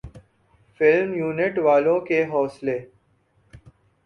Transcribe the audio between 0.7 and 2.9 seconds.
film unit والوں کے حوصلے